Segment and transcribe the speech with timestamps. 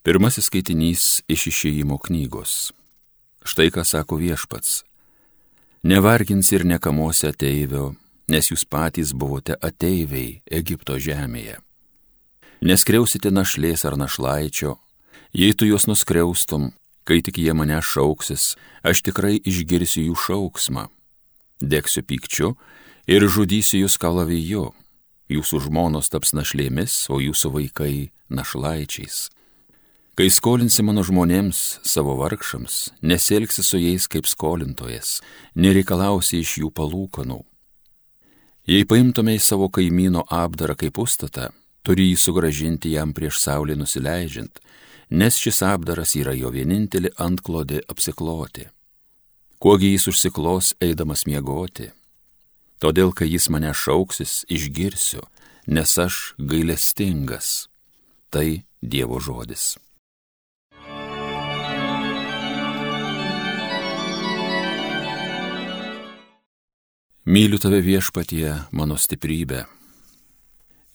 [0.00, 2.72] Pirmasis skaitinys iš išėjimo knygos.
[3.44, 4.78] Štai ką sako viešpats.
[5.84, 7.90] Nevargins ir nekamosi ateivio,
[8.32, 11.58] nes jūs patys buvote ateiviai Egipto žemėje.
[12.64, 14.78] Neskriausite našlės ar našlaičio,
[15.36, 16.70] jei tu juos nuskriaustum,
[17.04, 20.86] kai tik jie mane šauksis, aš tikrai išgirsiu jų šauksmą.
[21.60, 22.54] Degsiu pykčiu
[23.04, 24.70] ir žudysiu jūs kalaviju,
[25.28, 27.92] jūsų žmonos taps našlėmis, o jūsų vaikai
[28.32, 29.28] našlaičiais
[30.18, 35.20] Kai skolinsi mano žmonėms, savo vargšams, neselgsi su jais kaip skolintojas,
[35.54, 37.38] nereikalausi iš jų palūkanų.
[38.70, 41.48] Jei paimtumei savo kaimyno apdarą kaip užstatą,
[41.86, 44.60] turi jį sugražinti jam prieš saulę nusileidžiant,
[45.10, 48.68] nes šis apdaras yra jo vienintelį antklodį apsikloti.
[49.60, 51.90] Kuogi jis užsiklos eidamas miegoti?
[52.80, 55.20] Todėl, kai jis mane šauksis, išgirsiu,
[55.68, 57.68] nes aš gailestingas.
[58.32, 59.74] Tai Dievo žodis.
[67.28, 69.66] Myliu tave viešpatie, mano stiprybė.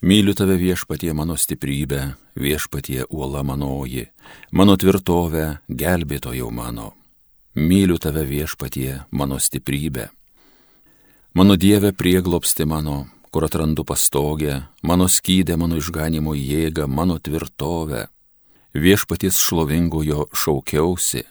[0.02, 4.08] Myliu tave viešpatie, mano stiprybė, viešpatie uola manoji,
[4.50, 6.96] mano tvirtovė, gelbėtojau mano.
[7.54, 10.08] Myliu tave viešpatie, mano stiprybė.
[11.38, 18.08] Mano Dieve prieglopsti mano, kur atrandu pastogę, mano skydė, mano išganimo jėga, mano tvirtovė.
[18.74, 21.22] Viešpaties šlovingojo šaukiausi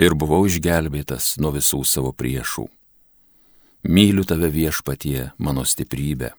[0.00, 2.70] ir buvau išgelbėtas nuo visų savo priešų
[3.82, 6.34] myliu tave viešpatie, mano stiprybė.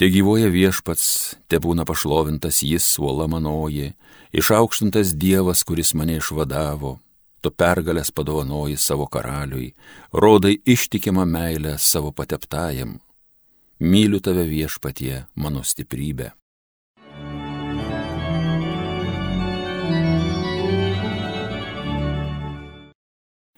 [0.00, 3.92] Te gyvoja viešpats, te būna pašlovintas jis suola manoji,
[4.32, 6.96] išaukštintas Dievas, kuris mane išvadavo,
[7.44, 9.74] tu pergalės padovanoji savo karaliui,
[10.12, 12.96] rodai ištikimą meilę savo pateptajam.
[13.80, 16.32] Myliu tave viešpatie, mano stiprybė.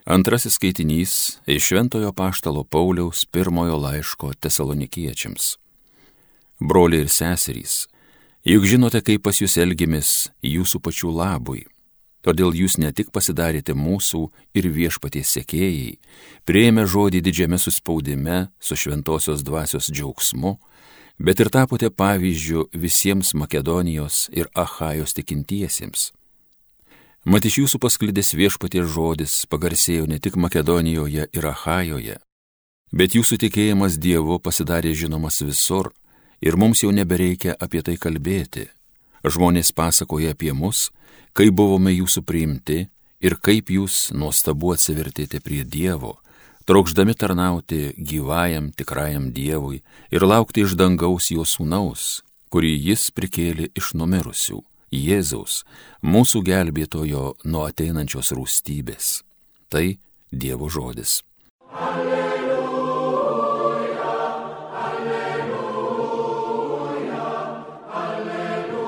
[0.05, 5.57] Antrasis skaitinys iš Šventojo Paštalo Pauliaus pirmojo laiško tesalonikiečiams.
[6.59, 7.87] Broliai ir seserys,
[8.43, 10.09] juk žinote, kaip pas jūs elgiamės
[10.43, 11.63] jūsų pačių labui.
[12.19, 14.25] Todėl jūs ne tik pasidarėte mūsų
[14.59, 15.95] ir viešpaties sekėjai,
[16.43, 20.57] prieėmė žodį didžiame suspaudime su šventosios dvasios džiaugsmu,
[21.15, 26.11] bet ir tapote pavyzdžių visiems Makedonijos ir Ahajos tikintiesiems
[27.23, 32.17] Mat iš jūsų pasklidęs viešpaties žodis pagarsėjo ne tik Makedonijoje ir Ahajoje,
[32.91, 35.93] bet jūsų tikėjimas Dievu pasidarė žinomas visur
[36.43, 38.65] ir mums jau nebereikia apie tai kalbėti.
[39.23, 40.89] Žmonės pasakoja apie mus,
[41.31, 42.89] kaip buvome jūsų priimti
[43.23, 46.17] ir kaip jūs nuostabu atsivertėte prie Dievo,
[46.67, 49.79] trokšdami tarnauti gyvajam tikrajam Dievui
[50.11, 52.19] ir laukti iš dangaus jo sūnaus,
[52.51, 54.59] kurį jis prikėlė iš numirusių
[54.93, 55.63] Jėzaus,
[56.05, 59.23] mūsų gelbėtojo nuo ateinančios rūstybės.
[59.73, 59.97] Tai
[60.33, 61.23] Dievo žodis.
[61.73, 63.17] Alleluja,
[64.85, 65.63] alleluja,
[67.93, 68.83] alleluja.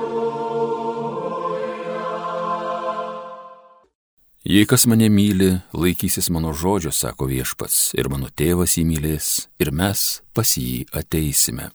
[4.46, 9.70] Jei kas mane myli, laikysis mano žodžio, sako viešpats, ir mano tėvas jį mylės, ir
[9.74, 11.70] mes pas jį ateisime.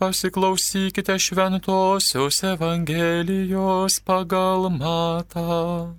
[0.00, 5.92] Pasiklausykite šventosios Evangelijos pagal matą.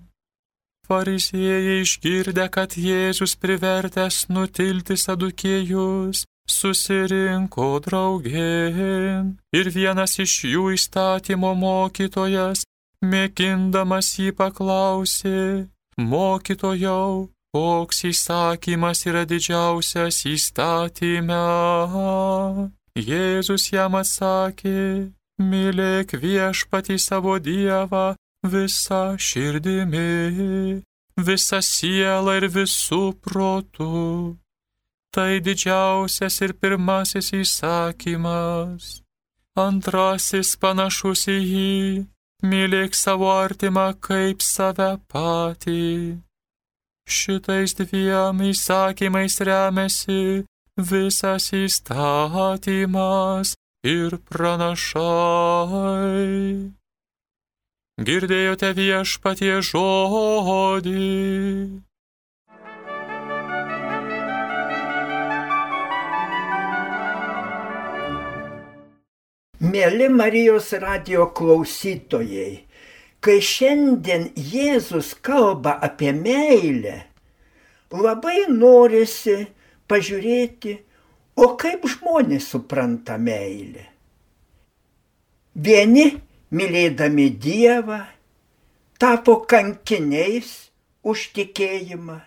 [0.88, 9.30] Fariziejai išgirdę, kad Jėzus privertęs nutilti sadukėjus, susirinko draugėn
[9.60, 12.66] ir vienas iš jų įstatymo mokytojas,
[13.06, 15.70] mėgindamas jį paklausė,
[16.02, 21.46] mokytojau, koks įsakymas yra didžiausias įstatyme.
[23.00, 30.84] Jėzus jam atsakė, mylėk viešpatį savo Dievą visą širdimi,
[31.16, 34.36] visą sielą ir visų protų.
[35.12, 39.02] Tai didžiausias ir pirmasis įsakymas.
[39.56, 42.06] Antrasis panašus į jį,
[42.44, 46.20] mylėk savo artimą kaip save patį.
[47.08, 50.44] Šitais dviem įsakymais remiasi
[50.90, 53.54] visas įstatymas
[53.86, 54.82] ir pranašai.
[58.02, 61.06] Girdėjote viešpatie žodį.
[69.62, 72.66] Mėly Marijos radio klausytojai,
[73.22, 76.96] kai šiandien Jėzus kalba apie meilę,
[77.94, 79.46] labai norisi
[79.92, 80.78] pažiūrėti,
[81.36, 83.86] o kaip žmonės supranta meilę.
[85.56, 86.08] Vieni,
[86.56, 88.02] mylėdami Dievą,
[89.02, 90.72] tapo kankiniais
[91.04, 92.22] už tikėjimą,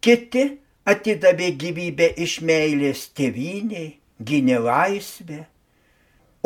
[0.00, 0.44] kiti
[0.86, 5.42] atidavė gyvybę iš meilės tėviniai, gynė laisvę.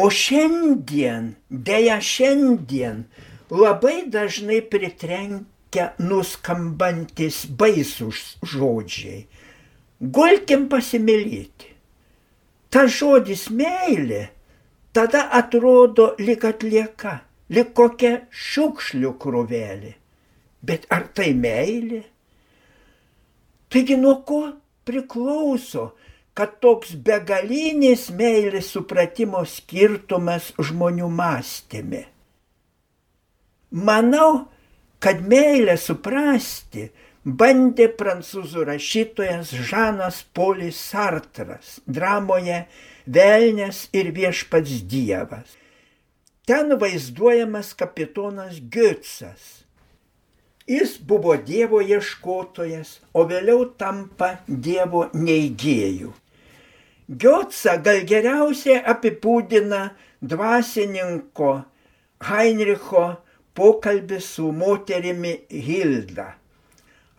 [0.01, 3.05] O šiandien, dėja šiandien,
[3.53, 9.27] labai dažnai pritrenkia nuskambantis baisus žodžiai.
[10.01, 11.75] Gulkim pasimylėti.
[12.73, 14.31] Ta žodis meilė
[14.97, 17.19] tada atrodo lik atlieka,
[17.53, 19.93] lik kokia šiukšlių krūvelė.
[20.65, 22.03] Bet ar tai meilė?
[23.71, 24.41] Taigi nuo ko
[24.89, 25.91] priklauso,
[26.35, 32.03] kad toks begalinės meilės supratimo skirtumas žmonių mąstymė?
[33.71, 34.49] Manau,
[35.01, 36.91] kad meilę suprasti
[37.25, 42.65] bandė prancūzų rašytojas Žanas Polis Sartras dramoje
[43.07, 45.57] Velnes ir viešpats Dievas.
[46.47, 49.65] Ten vaizduojamas kapitonas Götsas.
[50.71, 56.13] Jis buvo Dievo ieškotojas, o vėliau tampa Dievo neįgėjų.
[57.11, 59.81] Götsa gal geriausiai apibūdina
[60.23, 61.51] dvasininko
[62.29, 63.07] Heinricho
[63.61, 66.31] pokalbis su moterimi Hilda.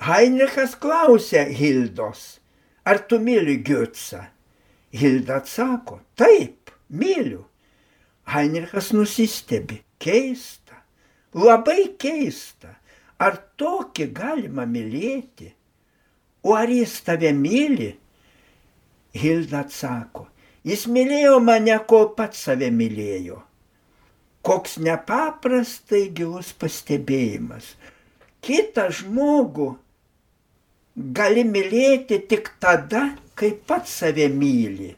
[0.02, 2.40] Heinrichas klausė Hildos,
[2.82, 4.24] ar tu myli Götsą?
[4.90, 7.44] Hilda atsako, taip, myliu.
[8.34, 10.82] Heinrichas nusistebi, keista,
[11.38, 12.74] labai keista,
[13.22, 15.52] ar tokį galima mylėti,
[16.42, 17.92] o ar jis tave myli?
[19.14, 20.26] Hilda atsako,
[20.66, 23.44] jis mylėjo mane, kol pats save mylėjo.
[24.42, 27.76] Koks nepaprastai gilus pastebėjimas.
[28.42, 29.68] Kita žmogų
[30.96, 34.96] gali mylėti tik tada, kai pats save myli.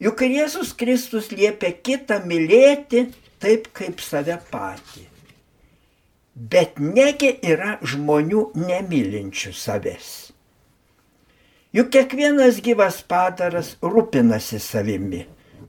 [0.00, 3.06] Juk ir Jėzus Kristus liepia kitą mylėti
[3.40, 5.06] taip kaip save patį.
[6.52, 10.10] Bet negi yra žmonių nemylinčių savęs.
[11.76, 15.20] Juk kiekvienas gyvas padaras rūpinasi savimi,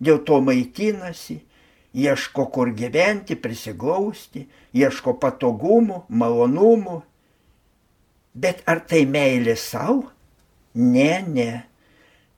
[0.01, 1.41] dėl to maitinasi,
[1.93, 7.01] ieško kur gyventi, prisiglausti, ieško patogumų, malonumų.
[8.33, 10.07] Bet ar tai meilė savo?
[10.73, 11.51] Ne, ne.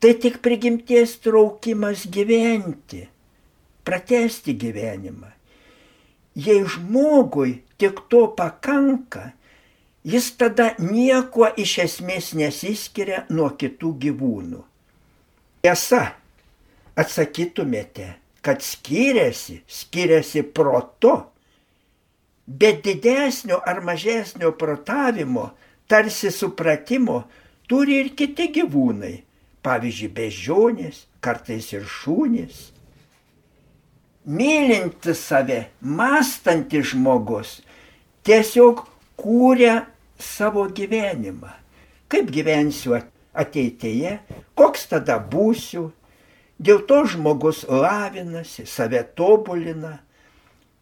[0.02, 3.06] Tai tik prigimties traukimas gyventi,
[3.86, 5.30] pratesti gyvenimą.
[6.34, 9.30] Jei žmogui tik to pakanka,
[10.04, 14.64] jis tada nieko iš esmės nesiskiria nuo kitų gyvūnų.
[15.64, 16.02] Tiesa,
[17.00, 18.10] atsakytumėte,
[18.44, 21.14] kad skiriasi, skiriasi protu,
[22.46, 25.52] bet didesnio ar mažesnio protavimo,
[25.88, 27.24] tarsi supratimo
[27.72, 29.16] turi ir kiti gyvūnai,
[29.64, 32.60] pavyzdžiui, bežionės, kartais ir šūnės.
[34.28, 37.58] Mylinti save, mąstantis žmogus
[38.28, 38.86] tiesiog
[39.20, 39.82] kūrė
[40.20, 41.52] savo gyvenimą.
[42.12, 42.96] Kaip gyvensiu
[43.34, 44.18] ateityje,
[44.56, 45.90] koks tada būsiu,
[46.64, 49.98] Dėl to žmogus lavinasi, save tobulina.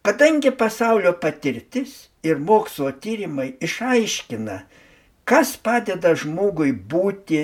[0.06, 4.58] Kadangi pasaulio patirtis ir mokslo tyrimai išaiškina,
[5.26, 7.42] kas padeda žmogui būti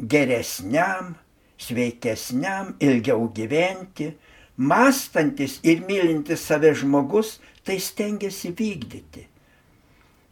[0.00, 1.14] geresniam,
[1.60, 4.12] sveikesniam, ilgiau gyventi,
[4.56, 9.26] mąstantis ir mylintis save žmogus, tai stengiasi vykdyti.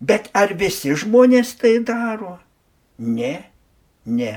[0.04, 2.36] Bet ar visi žmonės tai daro?
[2.98, 3.36] Ne,
[4.04, 4.34] ne.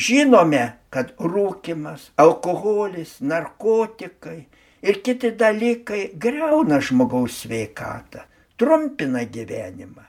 [0.00, 4.38] Žinome, kad rūkimas, alkoholis, narkotikai
[4.82, 8.22] ir kiti dalykai greuna žmogaus sveikatą,
[8.56, 10.06] trumpina gyvenimą.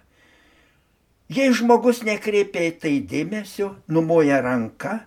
[1.31, 4.97] Jei žmogus nekreipia į tai dėmesio, numoja ranka,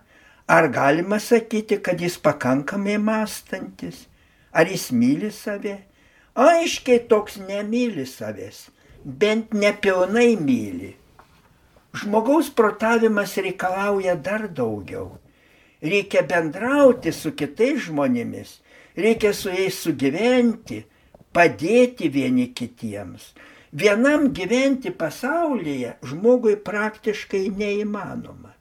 [0.49, 4.05] ar galima sakyti, kad jis pakankamai mąstantis,
[4.53, 5.79] ar jis myli save?
[6.35, 8.67] Aiškiai toks nemyli savęs,
[9.05, 10.95] bent nepilnai myli.
[11.95, 15.17] Žmogaus protavimas reikalauja dar daugiau.
[15.81, 18.57] Reikia bendrauti su kitais žmonėmis,
[18.99, 20.81] reikia su jais sugyventi,
[21.35, 23.31] padėti vieni kitiems.
[23.75, 28.53] Vienam gyventi pasaulyje žmogui praktiškai neįmanoma.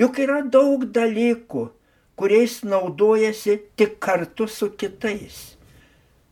[0.00, 1.64] Juk yra daug dalykų,
[2.16, 5.56] kuriais naudojasi tik kartu su kitais.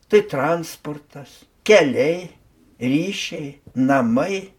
[0.09, 2.29] Tai transportas, keliai,
[2.81, 4.58] ryšiai, namai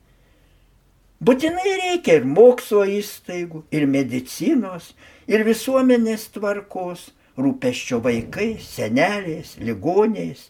[1.20, 4.94] Būtinai reikia ir mokslo įstaigų, ir medicinos,
[5.28, 7.10] ir visuomenės tvarkos,
[7.40, 10.46] rūpeščio vaikais, seneliais, ligoniais.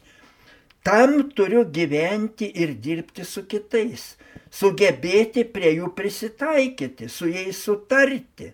[0.85, 4.13] Tam turiu gyventi ir dirbti su kitais,
[4.53, 8.53] sugebėti prie jų prisitaikyti, su jais sutarti.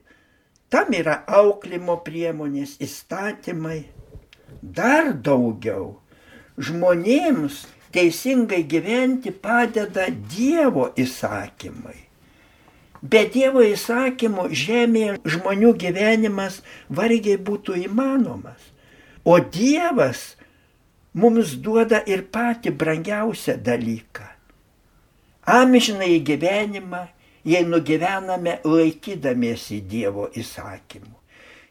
[0.72, 3.82] Tam yra auklimo priemonės, įstatymai.
[4.64, 6.00] Dar daugiau.
[6.56, 12.05] Žmonėms teisingai gyventi padeda Dievo įsakymai.
[13.12, 18.62] Be Dievo įsakymų žemėje žmonių gyvenimas vargiai būtų įmanomas.
[19.26, 20.36] O Dievas
[21.14, 24.26] mums duoda ir patį brangiausią dalyką.
[25.46, 27.04] Amžinai gyvenimą,
[27.46, 31.14] jei nugyvename laikydamiesi Dievo įsakymų.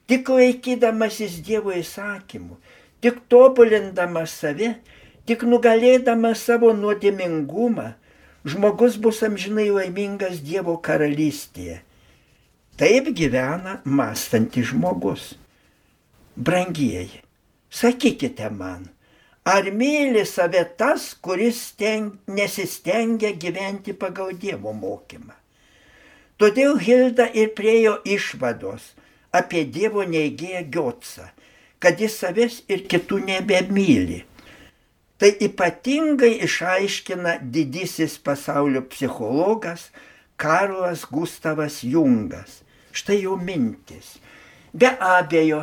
[0.07, 2.61] Tik laikydamasis Dievo įsakymų,
[3.03, 4.75] tik tobulindamas save,
[5.26, 7.95] tik nugalėdamas savo nuodėmingumą,
[8.45, 11.81] žmogus bus amžinai laimingas Dievo karalystėje.
[12.77, 15.35] Taip gyvena mąstantis žmogus.
[16.37, 17.23] Brangieji,
[17.71, 18.89] sakykite man,
[19.47, 25.37] ar myli save tas, kuris steng, nesistengia gyventi pagal Dievo mokymą?
[26.35, 28.91] Todėl Hilda ir priejo išvados
[29.31, 31.31] apie Dievo neįgėję Giotsą,
[31.79, 34.25] kad jis savęs ir kitų nebemyli
[35.18, 39.90] Tai ypatingai išaiškina didysis pasaulio psichologas
[40.37, 42.62] Karlas Gustavas Jungas.
[42.90, 44.18] Štai jo mintis.
[44.75, 45.61] Be abejo,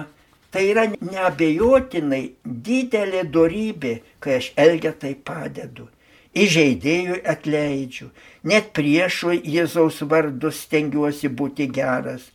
[0.52, 2.24] tai yra neabejotinai
[2.68, 3.94] didelė darybė,
[4.24, 5.90] kai aš elgetai padedu.
[6.32, 8.08] Įžeidėjui atleidžiu,
[8.48, 12.30] net priešui Jėzaus vardu stengiuosi būti geras.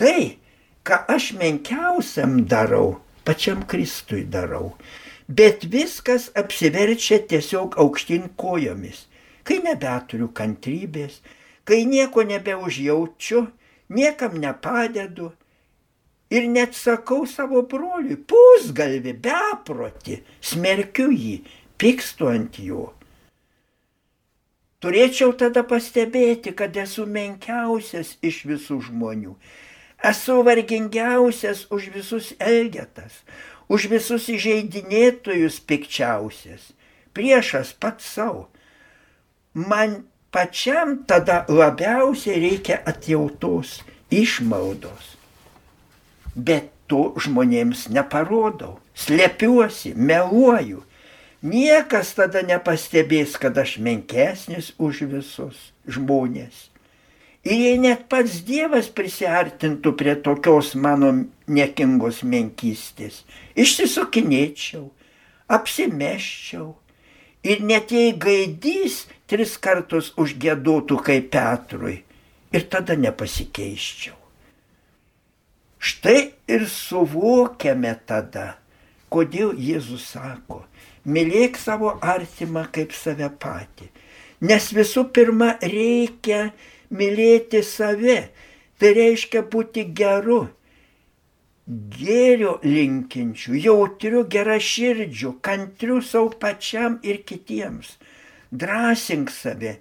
[0.00, 0.38] Tai,
[0.80, 4.72] ką aš menkiausiam darau, pačiam Kristui darau
[5.38, 9.06] bet viskas apsiverčia tiesiog aukštyn kojomis,
[9.46, 11.20] kai nebeturiu kantrybės,
[11.64, 13.46] kai nieko nebeužjaučiu,
[13.88, 15.32] niekam nepadedu
[16.32, 21.36] ir net sakau savo broliui, pusgalvi, beproti, smerkiu jį,
[21.80, 22.90] pykstu ant jo.
[24.82, 29.36] Turėčiau tada pastebėti, kad esu menkiausias iš visų žmonių.
[30.02, 33.20] Esu vargingiausias už visus elgetas,
[33.68, 36.72] už visus įžeidinėtojus pikčiausias,
[37.14, 38.48] priešas pats savo.
[39.54, 45.16] Man pačiam tada labiausiai reikia atjautos, išmaldos.
[46.34, 50.82] Bet to žmonėms neparodau, slepiuosi, meluoju.
[51.42, 56.68] Niekas tada nepastebės, kad aš menkesnis už visus žmonės.
[57.42, 61.10] Ir jei net pats Dievas prisartintų prie tokios mano
[61.52, 63.22] niekingos menkystės,
[63.58, 64.86] išsisukinėčiau,
[65.52, 66.70] apsimeščiau.
[67.42, 71.96] Ir net jei gaidys tris kartus užgėduotų kaip Petrui,
[72.54, 74.14] ir tada nepasikeiščiau.
[75.82, 78.52] Štai ir suvokiame tada,
[79.10, 80.60] kodėl Jėzus sako,
[81.02, 83.88] mylėk savo artimą kaip save patį.
[84.46, 86.52] Nes visų pirma reikia
[86.90, 88.28] mylėti save.
[88.78, 90.48] Tai reiškia būti geru,
[91.66, 97.96] gėrio linkinčių, jautriu, geraširdžiu, kantriu savo pačiam ir kitiems.
[98.52, 99.76] Drąsink save,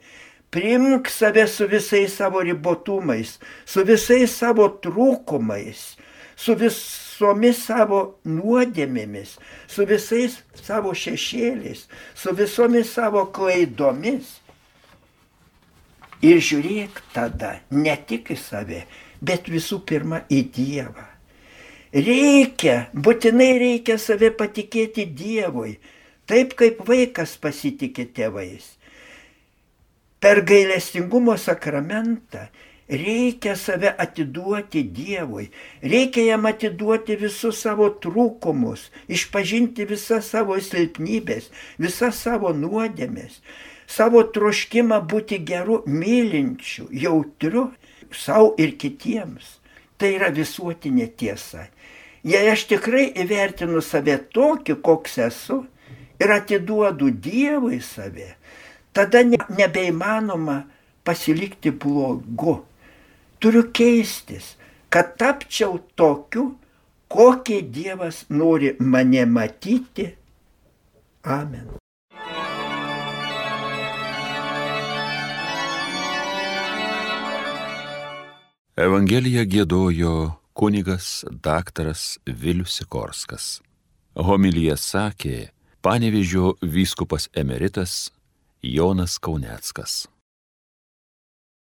[0.53, 5.81] primk save su visais savo ribotumais, su visais savo trūkumais,
[6.35, 9.35] su visomis savo nuodėmėmis,
[9.67, 14.37] su visais savo šešėliais, su visomis savo klaidomis
[16.21, 18.83] Ir žiūrėk tada ne tik į save,
[19.25, 21.10] bet visų pirma į Dievą.
[21.91, 25.75] Reikia, būtinai reikia save patikėti Dievui,
[26.25, 28.77] taip kaip vaikas pasitikė tėvais.
[30.23, 32.45] Per gailestingumo sakramentą
[32.87, 35.49] reikia save atiduoti Dievui,
[35.83, 43.41] reikia jam atiduoti visus savo trūkumus, išpažinti visas savo silpnybės, visas savo nuodėmės
[43.91, 47.69] savo troškimą būti geru, mylinčiu, jautriu
[48.15, 49.57] savo ir kitiems.
[50.01, 51.67] Tai yra visuotinė tiesa.
[52.25, 55.59] Jei aš tikrai įvertinu save tokį, koks esu
[56.21, 58.31] ir atiduodu Dievui save,
[58.93, 60.63] tada nebeįmanoma
[61.05, 62.55] pasilikti blogu.
[63.41, 64.55] Turiu keistis,
[64.89, 66.51] kad tapčiau tokiu,
[67.13, 70.11] kokį Dievas nori mane matyti.
[71.25, 71.80] Amen.
[78.79, 80.11] Evangeliją gėdojo
[80.55, 83.59] kunigas daktaras Vilius Sikorskas.
[84.15, 85.49] Homilyje sakė
[85.83, 88.13] panevižio vyskupas emeritas
[88.63, 90.07] Jonas Kauneckas.